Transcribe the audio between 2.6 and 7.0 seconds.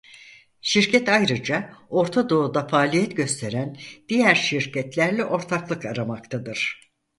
faaliyet gösteren diğer şirketlerle ortaklık aramaktadır.